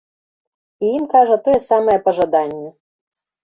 І 0.85 0.89
ім 1.01 1.03
кажа 1.13 1.37
тое 1.49 1.59
самае 1.69 1.99
пажаданне. 2.11 2.69